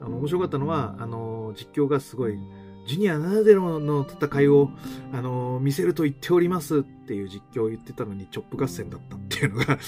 [0.00, 2.38] あの、面白かったのは、あの、実況がすごい、
[2.86, 4.70] ジュニアならでの戦いを、
[5.12, 9.78] あの、見せると言っておりますっていう実況を言ってたのに、チョップ合戦だったっていうのがあ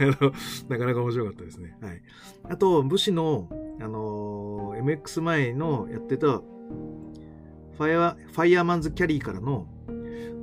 [0.00, 0.32] の、
[0.68, 1.76] なかなか面白かったですね。
[1.80, 2.02] はい。
[2.48, 3.48] あと、武士の、
[3.80, 9.66] あの、MX 前のやってた、ファイア、ファイヤーマンズキャリーからの、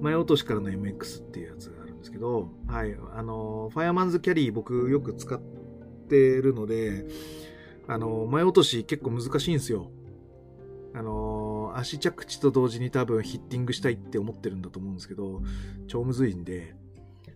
[0.01, 2.95] 前落としからの MX っていうやつがですけど、はい。
[3.13, 5.39] あの、ファイヤーマンズキャリー僕よく使っ
[6.09, 7.05] てるので、
[7.87, 9.91] あの、前落とし結構難しいんですよ。
[10.93, 15.41] あの、足着地と同時に多分ヒッティングしたいって思ってるんだと思うんですけど、
[15.87, 16.75] 超むずいんで、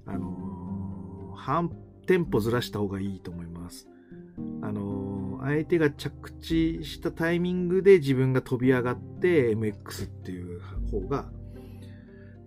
[0.05, 1.71] あの、半
[2.07, 3.87] テンポずらした方がいいと思います。
[4.61, 11.29] あの、相手が着地したタイミングで自分が飛び上がって MX っていう方が、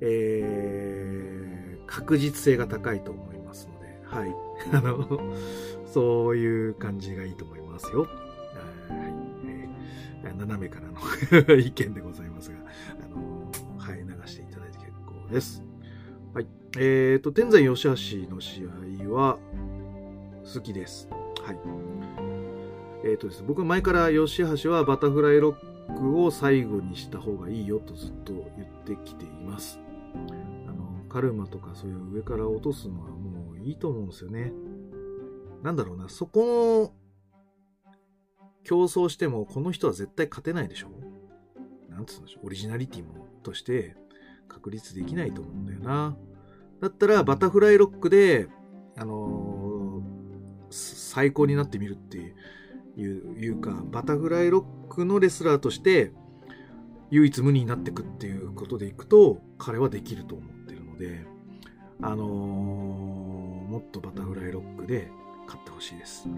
[0.00, 1.53] えー、
[1.86, 4.34] 確実性が高いと思いますので、はい。
[4.72, 5.20] あの、
[5.86, 8.08] そういう感じがいいと思いますよ。
[10.38, 12.56] 斜めからの 意見でございますが、
[13.02, 15.62] あのはい、流していただいて結構です。
[16.32, 16.46] はい。
[16.76, 19.38] えっ、ー、と、天山吉橋の試合は
[20.52, 21.08] 好きです。
[21.42, 21.58] はい。
[23.04, 29.83] えっ、ー、とです僕前から吉橋はバタフライロックを最後にした方がいいよとずっと言ってきています。
[31.14, 34.52] カルマとかそういう上から落とすのはもういいと思うんですよね。
[35.62, 36.92] なんだろうな、そこの
[38.64, 40.88] 競争してもこの人は絶対勝てないでしょ？
[41.88, 43.94] なんつうんでしょ、オリジナリティもとして
[44.48, 46.16] 確立できないと思うんだよな。
[46.80, 48.48] だったらバタフライロックで、
[48.96, 52.34] あのー、最高になってみるって
[52.96, 56.10] いうか、バタフライロックのレスラーとして
[57.10, 60.53] 唯一無二になっていくっていうことでいくと、彼はできると思ってる
[60.94, 61.26] ので、
[62.02, 65.10] あのー、もっとバタフライロックで
[65.46, 66.28] 買ってほしいです。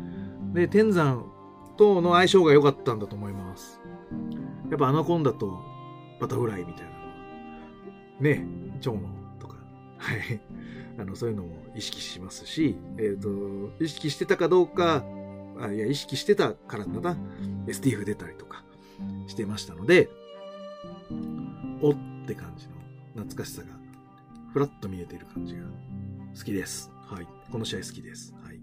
[0.52, 1.24] で、天山
[1.76, 3.80] との相性が良かったんだと思います。
[4.70, 5.60] やっぱアナコンダと
[6.20, 7.06] バタフライみたいなのは、
[8.20, 8.46] ね、
[8.80, 9.00] 蝶野
[9.38, 9.56] とか、
[9.98, 10.40] はい。
[10.98, 13.28] あの、そういうのも意識しますし、えっ、と、
[13.84, 15.04] 意識してたかどうか、
[15.60, 17.16] あいや、意識してたからだな、
[17.66, 18.64] STF 出たりとか
[19.26, 20.08] してましたので、
[21.82, 21.94] おっ
[22.26, 22.74] て感じの
[23.14, 23.68] 懐かしさが、
[24.56, 25.64] ふらっと見えている感じが
[26.34, 26.90] 好きです。
[27.10, 27.28] はい。
[27.52, 28.34] この試合好きです。
[28.42, 28.60] はい。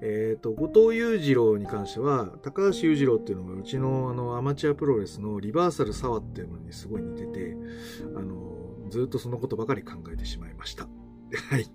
[0.00, 7.56] えっ、と、後藤裕次郎に関しては、高橋裕次郎っていうのがうちのあのアマチュアプロレスのリバーサルサワっていうのにすごい似てて、
[8.14, 10.84] あの、ずっとそのことばかり考えてしまいました。
[11.50, 11.68] はい。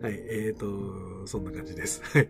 [0.00, 2.00] はい、えーと、そんな感じです。
[2.04, 2.28] はい。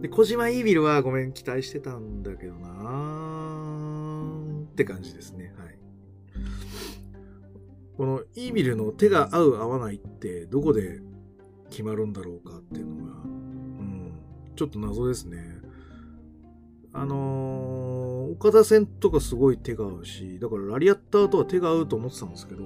[0.00, 5.54] で、小島イービルはごめん、期待してたんだけどなーって感じですね。
[5.56, 5.83] はい。
[7.96, 11.00] このイービルの手が合う合わないってどこで
[11.70, 14.12] 決まるんだろうかっていうのが、うん、
[14.56, 15.38] ちょっと謎ですね。
[16.92, 22.62] あのー、岡田戦とかすごい手が合うし、だからラリアッターとは手が合うと思ってたんですけど、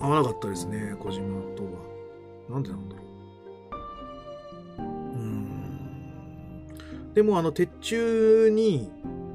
[0.00, 1.70] 合わなかったですね、小島とは。
[2.50, 3.02] なんでなんだろ
[4.78, 4.82] う。
[4.82, 5.62] うん。
[7.14, 8.90] でも、あの、鉄柱に、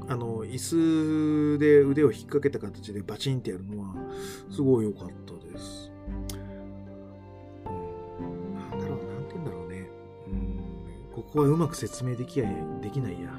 [0.08, 3.94] あの、椅子で腕を引っ掛けた形でバチンってやるのは、
[4.50, 5.92] すごい良かったです。
[7.66, 8.54] うん。
[8.54, 9.90] なんだろう、なんて言うんだろうね。
[10.26, 10.60] うん。
[11.14, 12.48] ここはうまく説明できや
[12.80, 13.30] できないや。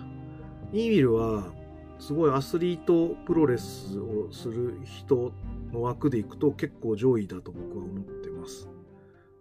[0.72, 1.52] イービルは、
[1.98, 5.34] すごいアスリートプロレスをする人
[5.74, 8.70] の枠でいくと結構上位だと僕は思ってます。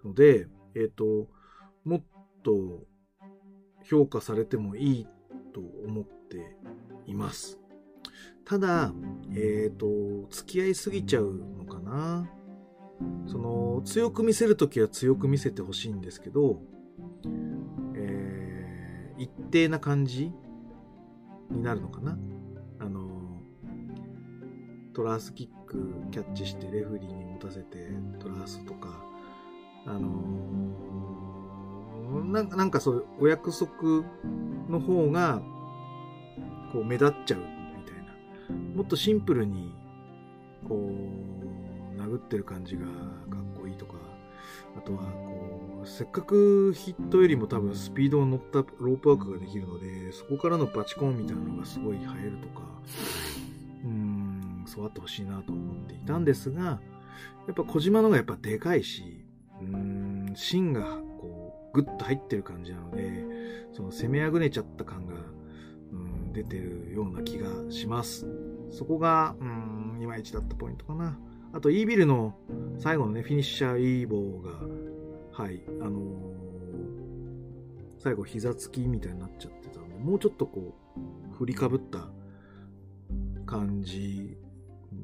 [0.04, 1.28] ので、えっ、と、
[1.84, 2.02] もっ
[2.42, 2.84] と
[3.84, 5.06] 評価されてもいい
[5.52, 6.56] と思って
[7.08, 7.58] います。
[8.44, 8.92] ただ、
[9.34, 9.86] えっ、と、
[10.30, 12.30] 付き合いすぎちゃうのかな。
[13.26, 16.62] その、強く見せるときは強く見せてほしいんですけど、
[17.94, 18.68] えー
[19.18, 20.32] 一定な感じ
[21.50, 22.16] になるのかな。
[22.78, 23.08] あの、
[24.94, 27.88] トラースキックキャッチしてレフェリーに持たせて
[28.20, 29.04] トラースとか、
[29.86, 30.08] あの
[32.24, 33.72] なんかなんかそういうお約束
[34.68, 35.42] の方が
[36.72, 37.96] こう目立っちゃうみたい
[38.56, 38.76] な。
[38.76, 39.74] もっとシンプルに
[40.68, 42.90] こう殴ってる感じがか
[43.40, 43.94] っこいいとか、
[44.76, 52.66] あとはこうせっかくヒットよりも多分スピードを乗ったロープワークができるので、そこからのバチコンみたいなのがすごい映えるとか、
[53.84, 56.80] うーん、そうあってほしいなと思っていたんですが、や
[57.52, 59.24] っぱ小島のがやっぱでかいし、
[59.60, 59.66] うー
[60.32, 63.24] ん、芯がこう、グッと入ってる感じなので、
[63.72, 65.14] その攻めあぐねちゃった感が、
[66.32, 68.26] 出てるような気がします。
[68.70, 71.18] そこが、うん、いまいちだったポイントかな。
[71.52, 72.34] あと、イービルの
[72.78, 76.48] 最後のね、フィニッシャーイーボーが、はい、あのー
[77.98, 82.08] 最後膝つきみたいになっちゃってたので、もうちょっとこう、振りかぶった
[83.44, 84.36] 感じ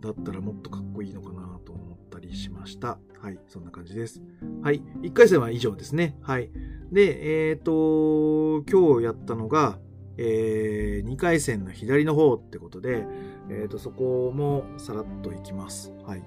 [0.00, 2.98] だったらもっとかっこいいのかなと思ったりしました。
[3.20, 4.22] はい、そんな感じです。
[4.62, 6.16] はい、1回戦は以上ですね。
[6.22, 6.50] はい。
[6.92, 9.78] で、えっ、と、今日やったのが、
[10.16, 13.06] えー2回戦の左の方ってことで、
[13.50, 15.92] えっ、と、そこもさらっといきます。
[16.06, 16.22] はい。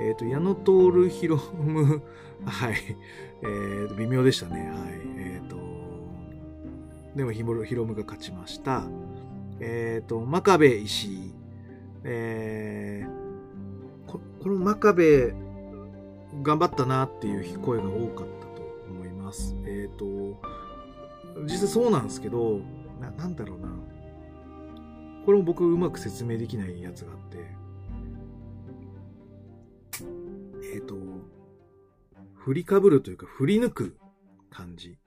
[0.00, 2.02] えっ、と、矢野徹ヒロム、
[2.44, 2.74] はい。
[3.42, 4.68] えっ、と、微妙でしたね。
[4.68, 5.00] はい。
[5.16, 5.56] えっ、と、
[7.16, 8.84] でもヒモヒロムが勝ちました。
[9.60, 11.34] えっ、と、真壁石井。
[12.04, 15.34] えーこ、この真壁、
[16.42, 19.56] 頑張ったなっていう声が多かったと思います。
[19.64, 20.04] えっ、と、
[21.44, 22.60] 実際そうなんですけど、
[23.00, 23.68] ななんだろうな。
[25.24, 27.38] これも僕うまく説明できないやつがあって、
[30.74, 30.96] えっ、と、
[32.34, 33.96] 振りかぶるというか振り抜く
[34.50, 34.98] 感じ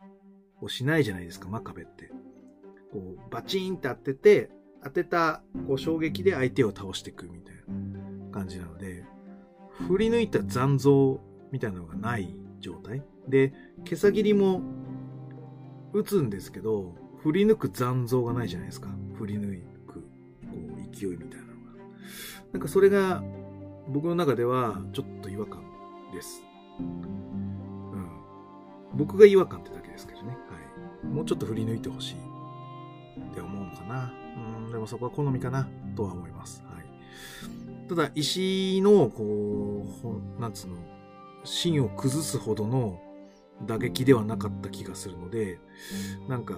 [0.62, 2.12] をしないじゃないですか、真壁って。
[2.91, 4.50] こう、バチーンって当てて、
[4.84, 9.06] 当てたこう衝撃で相手を倒していくみたいな感じなので、
[9.88, 11.19] 振り抜いた残像
[11.52, 13.04] みたいなのがない状態。
[13.28, 13.54] で、
[13.86, 14.62] 毛さ切りも
[15.93, 16.95] 打つんですけど、
[17.28, 18.88] 振り抜く残像がないじゃないですか。
[19.18, 20.00] 振り抜く、こ
[20.48, 21.72] う、勢いみたいなのが。
[22.54, 23.22] なんかそれが
[23.90, 25.62] 僕の中ではちょっと違和感
[26.13, 26.42] です。
[26.80, 28.08] うん。
[28.94, 30.30] 僕が違和感ってだけですけどね。
[30.30, 30.36] は
[31.04, 31.06] い。
[31.06, 34.13] もうちょっと振り抜いてほしいって思うのかな。
[34.63, 36.63] うん、でもそこは好みかなとは思います。
[36.63, 36.86] はい。
[37.90, 39.86] ただ、石の、こ
[40.38, 40.78] う、なんつうの、
[41.44, 43.02] 芯を崩すほどの
[43.66, 45.60] 打撃ではなかった気がするので、
[46.30, 46.56] なんか、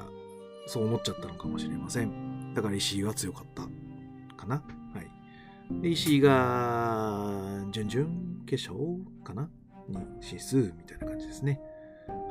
[0.69, 2.53] そう思っちゃったのかもしれません。
[2.53, 3.63] だから石井は強かった
[4.37, 4.57] かな。
[4.93, 5.81] はい。
[5.81, 8.79] で、石井が、準々決勝
[9.23, 9.49] かな
[9.87, 11.59] に進出みたいな感じですね。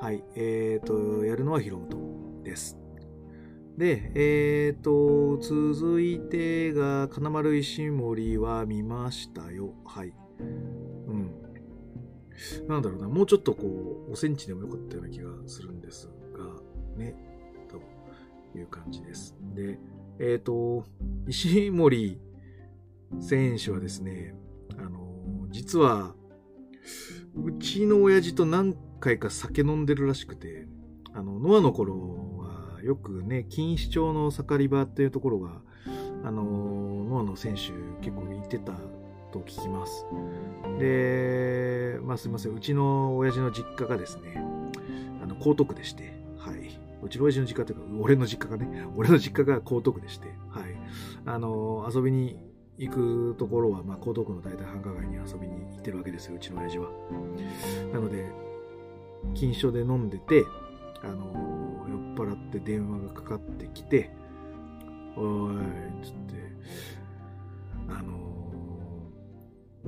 [0.00, 0.22] はい。
[0.36, 1.98] えっ、ー、と、やるのはヒロムト
[2.44, 2.78] です。
[3.76, 9.74] で、えっ、ー、と、続いてが、金丸石森は見ましたよ。
[9.84, 10.14] はい。
[10.38, 11.32] うん。
[12.68, 17.27] なんだろうな、もうちょっとこう、5センチでもよかったような気がするんですが、ね、
[18.54, 19.36] いう感じです。
[19.54, 19.78] で、
[20.18, 20.84] えっ、ー、と、
[21.26, 22.20] 石森
[23.20, 24.34] 選手はですね、
[24.78, 26.14] あの、実は、
[27.34, 30.66] うちの親父と何回か酒飲んでるらしくて、
[31.14, 31.94] あの、ノアの頃
[32.38, 35.60] はよくね、錦糸町の盛り場っていうところが、
[36.24, 37.72] あの、ノアの選手
[38.04, 38.72] 結構行ってた
[39.32, 40.06] と聞きます。
[40.78, 44.42] で、まあすいません、うちの親父の実家がですね、
[45.22, 46.17] あの、江東区でして、
[47.08, 50.76] うちの親父の実家というか、俺の実家がね、俺の実家が江東区でして、はい。
[51.24, 52.38] あの、遊びに
[52.76, 56.90] 行くところは、まあ、江東区の大体繁華街に遊びに行ってるわけですよ、うちの親父は。
[57.94, 58.30] なので、
[59.32, 60.44] 錦糸町で飲んでて、
[61.02, 64.10] あの、酔っ払って電話がかかってきて、
[65.16, 65.56] おい、
[66.04, 66.52] つって、
[67.88, 68.17] あの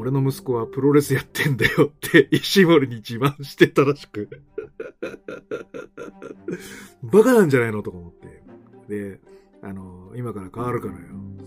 [0.00, 4.30] 俺の息子はプロレスやってんだよって 石森に自慢してたらしく
[7.04, 8.42] バカなんじゃないのとか思って。
[8.88, 9.20] で、
[9.60, 11.02] あの、今から変わるからよ、っ
[11.36, 11.44] て。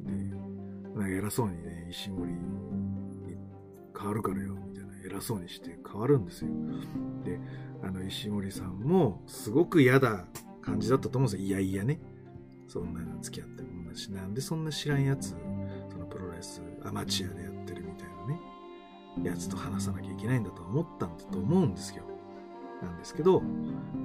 [0.00, 2.38] で、なんか偉そうにね、石森に
[3.98, 6.52] 変わるからよ、みたいな偉そうにして変わるんですよ。
[7.24, 7.40] で、
[7.82, 10.28] あの、石森さんもすごく嫌だ
[10.62, 11.48] 感じだったと思うんですよ。
[11.48, 12.00] いやいやね。
[12.68, 15.34] そんなの付き合ってもんだし、なんでそんな知らんやつ、
[15.90, 22.04] そのプロレス、アマチュアでやってるみたいなね、やつと話さなきゃいけないんだと思ったんだと思うんですよ。
[22.82, 23.42] なんですけど、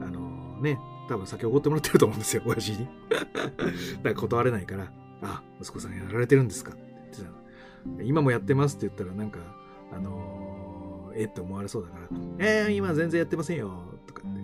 [0.02, 2.88] あのね、多分先おごってもらってると思うんですよ、親父に。
[3.10, 3.30] だか
[4.04, 6.72] ら断れないから、あ、息子さんやられてるんですか？
[6.72, 9.39] って言ってた今もやってますって言ったらなんか、
[9.92, 12.08] あのー、えって思われそうだから、
[12.39, 13.72] えー、今全然やってませんよ、
[14.06, 14.39] とかって。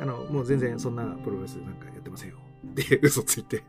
[0.00, 1.86] あの、もう全然そんなプロレスなんか
[2.82, 2.98] やってませんよ。
[2.98, 3.64] って嘘ついて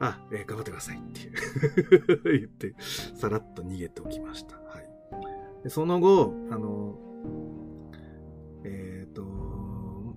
[0.00, 1.30] あ、えー、頑張ってくださいって
[2.36, 2.74] 言って、
[3.14, 4.56] さらっと逃げておきました。
[4.56, 5.62] はい。
[5.62, 6.98] でその後、あの、
[8.64, 10.16] えっ、ー、と、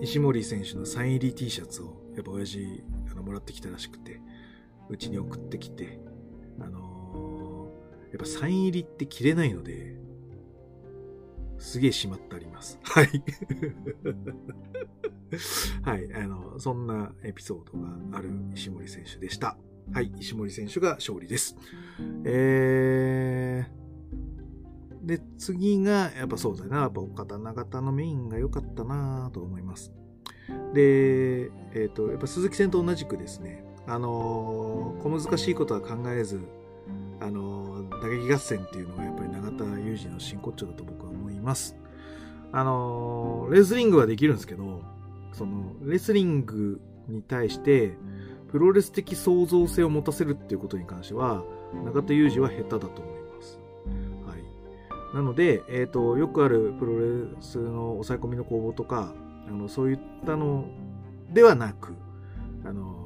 [0.00, 2.82] 石森選手のサイン入り T シャツを、やっぱ親父、
[3.12, 4.20] あの、もらってきたらしくて、
[4.88, 6.00] うちに送ってきて、
[6.58, 9.96] あのー、やっぱサイン入りって着れないので、
[11.58, 12.80] すげえしまってあります。
[12.82, 13.22] はい。
[15.82, 16.12] はい。
[16.14, 19.56] あの、そんなエピソードがある石森選手でした。
[19.92, 20.12] はい。
[20.18, 21.56] 石森選手が勝利です。
[22.24, 26.80] えー、で、次が、やっぱそうだな。
[26.80, 29.92] やっぱ岡田長田のメインが良かったなと思います。
[30.74, 36.40] で、えっ、ー、と、やっぱ鈴木戦と同じくですね、あのー、小難しいことは考えず、
[37.20, 41.76] あのー、打撃合戦っていうのがやっぱり永田裕二の真骨頂だと僕は思います。
[42.52, 44.82] あのレスリングはできるんですけど、
[45.32, 47.96] その、レスリングに対して、
[48.50, 51.44] プロレス的創造性を持たせるっていうことに関しては、
[51.84, 53.58] 中田裕二は下手だと思います。
[54.26, 55.14] はい。
[55.14, 59.14] なので、え、ー、と、よくあるプロレスの抑え込みの攻防とか、
[59.48, 60.64] あの、そういったの
[61.32, 61.94] ではなく、
[62.64, 62.96] あの、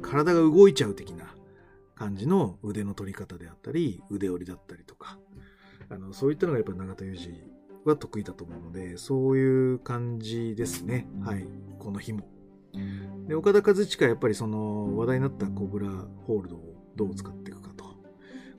[0.00, 1.32] 体が動いちゃう的な
[1.94, 5.18] 感じの腕の取り方であったり、腕折りだったりとか、
[5.88, 7.51] あの、そういったのがやっぱり永田裕二
[7.84, 11.06] は得意だと思うので、そういう感じですね。
[11.22, 11.46] はい。
[11.78, 12.28] この日も。
[13.26, 15.88] で、岡田和親やっぱりその話題になったコブラ
[16.26, 17.84] ホールドをどう使っていくかと。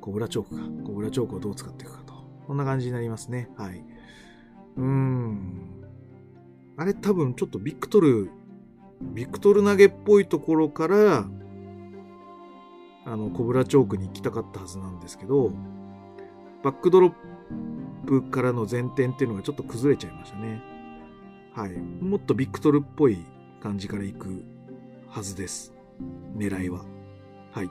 [0.02, 0.64] コブラチョークか。
[0.86, 2.14] コブラチョークをどう使っていくかと。
[2.48, 3.50] こんな感じになりますね。
[3.58, 3.84] はい。
[4.78, 5.84] うーん。
[6.76, 8.30] あれ多分ちょっとビクトル、
[9.02, 11.30] ビクトル投げっぽいところから、
[13.06, 15.52] あの、コブラチョークに行きたかったはずなんですけど、
[16.64, 17.14] バックドロッ
[18.06, 20.62] プからの前転っていうのがちょっと崩れちゃいましたね。
[21.54, 21.72] はい。
[21.72, 23.24] もっとビクトルっぽい
[23.62, 24.44] 感じから行く
[25.08, 25.74] はずです。
[26.36, 26.84] 狙いは。
[27.52, 27.70] はい。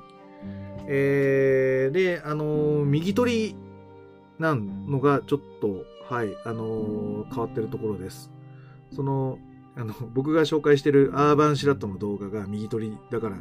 [0.86, 3.56] えー、で、あのー、右取り
[4.38, 8.30] なんのがちょっと、はい、あのー、変わってるところです。
[8.90, 9.38] その、
[9.76, 13.36] あの、僕が紹介してるアーバンシラットの動画が右取りだから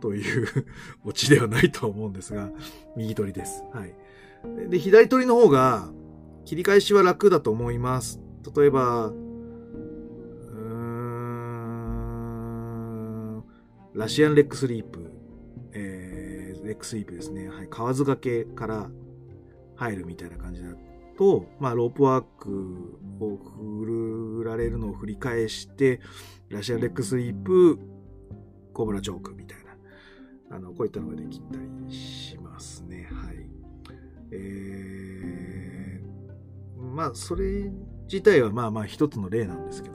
[0.00, 0.46] という
[1.04, 2.50] オチではないと思うんですが、
[2.96, 3.64] 右取りです。
[3.72, 3.94] はい。
[4.70, 5.90] で、左取りの方が、
[6.48, 8.22] 切り返しは楽だと思います。
[8.56, 9.12] 例えば、
[13.92, 15.12] ラシアンレックスリープ、
[15.74, 17.50] えー、レックスリープですね。
[17.50, 17.68] はい。
[17.68, 18.88] 河津掛けから
[19.76, 20.70] 入るみたいな感じだ
[21.18, 26.00] と、まあ、ロープワークを振られるのを振り返して、
[26.48, 27.78] ラシアンレックスリープ、
[28.72, 33.06] コブラチョークみたいな、あの、こういったのができたりしますね。
[33.12, 33.50] はい。
[34.30, 34.67] えー、
[36.98, 37.70] まあ、それ
[38.10, 39.94] 自体はまあまあ一つの例なんですけど、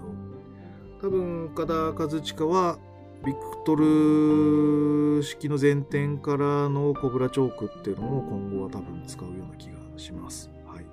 [1.01, 2.79] 多分岡田和親は
[3.25, 10.49] ビクトル式の前転からのコブラチョークっていうのを今後は多分使うような気がします。
[10.65, 10.85] はい。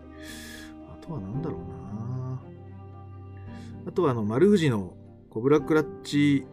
[0.93, 2.43] あとは何だろうな
[3.87, 4.95] あとはあの丸藤の
[5.31, 6.45] コブラクラッチ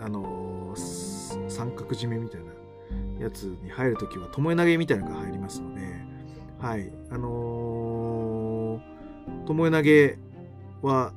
[0.00, 2.46] あの三角締めみたいな
[3.24, 5.73] やつに入るときは、巴投げみたいなのが入りますので、
[6.64, 6.90] はい。
[7.10, 10.16] あのー、巴投げ
[10.80, 11.12] は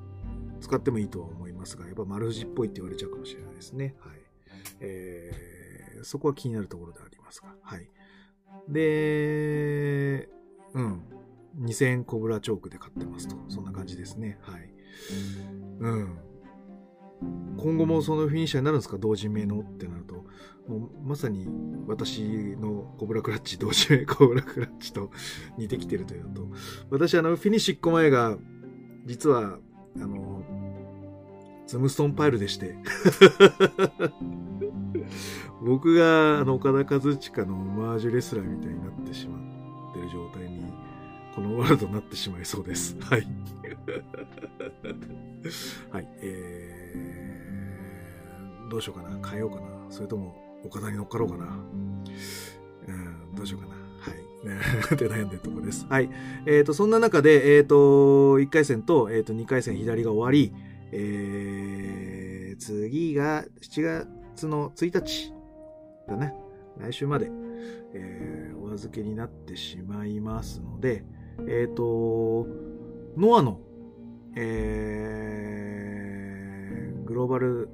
[0.60, 3.96] 使ってもいいとは思いますが、やっぱ丸藤っぽいって言われちゃうかもしれないですね。
[4.00, 4.18] はい。
[4.82, 7.90] えー、そこは気になるところでありますが、はい。
[8.68, 10.28] で、
[10.74, 11.02] うん。
[11.62, 13.38] 2000コブラチョークで買ってますと。
[13.48, 14.40] そんな感じですね。
[14.42, 14.70] はい。
[15.80, 16.18] うん。
[17.58, 20.26] 今後もそのフィニッシャーになるんですか同時名のってなると、
[20.68, 21.48] もうまさに
[21.88, 22.22] 私
[22.58, 25.12] のコブラクラッチ、同時名コブラクラッチと
[25.58, 26.48] 似てきてるというのと、
[26.92, 28.38] 私あの、フィニッシュ1個前が、
[29.06, 29.60] 実は、
[29.96, 30.44] あの、
[31.66, 32.78] ズムストンパイルでして
[35.62, 40.64] 僕があの岡田和親のオマージュレスラーみたいになってしまってる状態に、
[41.38, 42.98] このワールドになってしまいそうです。
[43.00, 43.22] はい。
[45.92, 46.08] はい。
[46.24, 49.30] えー、どうしようかな。
[49.30, 49.62] 変えようかな。
[49.92, 50.36] それとも、
[50.66, 51.46] 岡田に乗っかろうかな。
[52.88, 53.76] うん、どうしようかな。
[53.76, 53.78] は
[54.16, 54.98] い。
[54.98, 55.86] で悩んでるところです。
[55.88, 56.10] はい。
[56.48, 60.56] えっ、ー、と、そんな中で、えっ、ー、と、1回戦と、えっ、ー、と、2回戦左が終わり、
[60.92, 65.32] えー、次が7月の1日
[66.08, 66.34] だね。
[66.80, 67.30] 来週まで、
[67.94, 71.06] えー、お預けになってしまいますので、
[71.42, 72.48] えっ、ー、と、
[73.18, 73.60] ノアの、
[74.36, 77.70] えー、グローバル、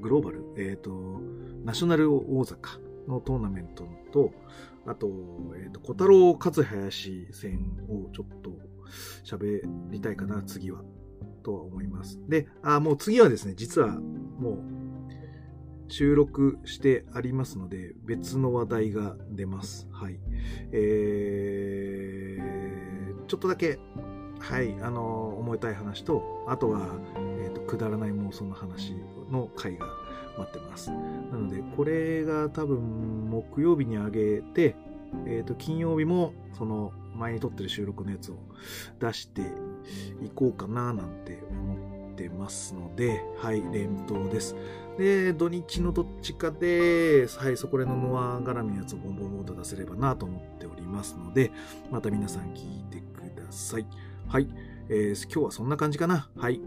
[0.00, 0.44] グローバル？
[0.56, 1.20] えっ、ー、と、
[1.64, 2.56] ナショナル大阪
[3.08, 4.32] のトーナメントと、
[4.86, 5.08] あと、
[5.56, 8.52] えっ、ー、と、小太郎勝林戦をちょっと
[9.24, 10.82] 喋りたいかな、次は。
[11.42, 12.20] とは思います。
[12.28, 14.58] で、あ、もう次はですね、実はもう
[15.88, 19.88] 収録してありますので、別の話題が出ます。
[19.90, 20.18] はい。
[20.72, 23.78] えー、ちょっとだけ、
[24.38, 27.00] はい、あの、思いたい話と、あとは、
[27.42, 28.94] えっ、ー、と、くだらない妄想の話
[29.30, 29.86] の回が
[30.38, 30.90] 待ってます。
[30.90, 30.96] な
[31.38, 34.76] ので、これが多分、木曜日に上げて、
[35.26, 38.36] えっ、ー、と、金曜日も、その、前に撮ってる収録のやつを
[39.00, 39.42] 出して
[40.22, 44.54] いこうかな、なんて思ってますので、はい、連投です。
[44.98, 51.52] で、土日のどっちかで、はい、そこらのノア絡みのやつをボンボンボンと出せればなと思っておりますので、
[51.90, 53.86] また皆さん聞いてください。
[54.26, 54.48] はい、
[54.88, 56.28] えー、今日はそんな感じかな。
[56.36, 56.60] はい。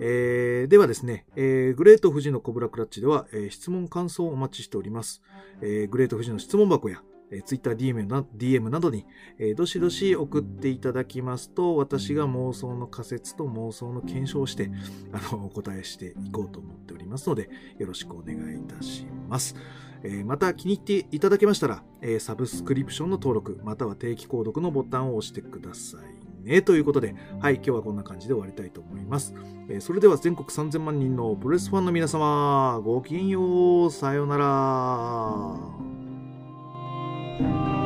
[0.00, 5.22] えー、ではですね、えー、グレート富士のコブラクラッチでは、えー、質問感想をお待ちしております。
[5.60, 9.06] えー、グレート富士の質問箱や、えー、Twitter DM な DM などに、
[9.38, 14.70] え、どしどし送っていただきますと、私が妄想の仮説と妄想の検証をして、
[15.12, 19.56] あの、お答えしていこうと思っておりますので、よろしくお願いいたします。
[20.02, 26.62] え、また気に入っていただけましたら、え、サブスクリプションの登録、または定期購読のボタンを押してくださいね。
[26.62, 29.34] ということで、はい、今日はこんな感じで終わりたいと思います。
[29.68, 35.97] えー、それでは全国3000万人のプロレスファンの皆様、ごきげんよう、さようなら。
[37.38, 37.77] Thank you.